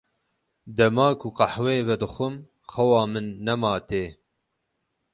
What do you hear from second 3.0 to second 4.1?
min nema tê.